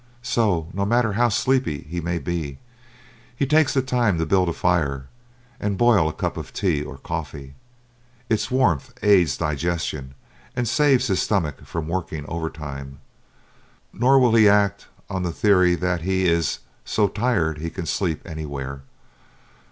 So, 0.23 0.67
no 0.73 0.83
matter 0.83 1.13
how 1.13 1.29
sleepy 1.29 1.81
he 1.81 2.01
may 2.01 2.17
be, 2.17 2.57
he 3.35 3.45
takes 3.45 3.75
the 3.75 3.83
time 3.83 4.17
to 4.17 4.25
build 4.25 4.49
a 4.49 4.51
fire 4.51 5.05
and 5.59 5.77
boil 5.77 6.09
a 6.09 6.11
cup 6.11 6.37
of 6.37 6.53
tea 6.53 6.81
or 6.81 6.97
coffee. 6.97 7.53
Its 8.27 8.49
warmth 8.49 8.95
aids 9.03 9.37
digestion 9.37 10.15
and 10.55 10.67
saves 10.67 11.05
his 11.05 11.21
stomach 11.21 11.67
from 11.67 11.87
working 11.87 12.25
overtime. 12.27 12.99
Nor 13.93 14.17
will 14.17 14.33
he 14.33 14.49
act 14.49 14.87
on 15.07 15.21
the 15.21 15.31
theory 15.31 15.75
that 15.75 16.01
he 16.01 16.25
is 16.27 16.57
"so 16.83 17.07
tired 17.07 17.59
he 17.59 17.69
can 17.69 17.85
sleep 17.85 18.23
anywhere." 18.27 18.81